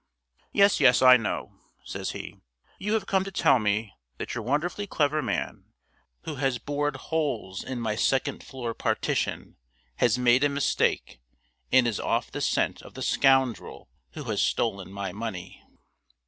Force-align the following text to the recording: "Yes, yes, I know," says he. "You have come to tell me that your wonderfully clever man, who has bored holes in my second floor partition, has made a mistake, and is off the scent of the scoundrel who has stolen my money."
"Yes, 0.51 0.79
yes, 0.79 1.03
I 1.03 1.15
know," 1.15 1.59
says 1.83 2.09
he. 2.09 2.39
"You 2.79 2.93
have 2.93 3.05
come 3.05 3.23
to 3.23 3.29
tell 3.31 3.59
me 3.59 3.93
that 4.17 4.33
your 4.33 4.43
wonderfully 4.43 4.87
clever 4.87 5.21
man, 5.21 5.65
who 6.23 6.37
has 6.37 6.57
bored 6.57 6.95
holes 6.95 7.63
in 7.63 7.79
my 7.79 7.93
second 7.93 8.43
floor 8.43 8.73
partition, 8.73 9.57
has 9.97 10.17
made 10.17 10.43
a 10.43 10.49
mistake, 10.49 11.19
and 11.71 11.87
is 11.87 11.99
off 11.99 12.31
the 12.31 12.41
scent 12.41 12.81
of 12.81 12.95
the 12.95 13.03
scoundrel 13.03 13.89
who 14.13 14.23
has 14.23 14.41
stolen 14.41 14.91
my 14.91 15.11
money." 15.11 15.63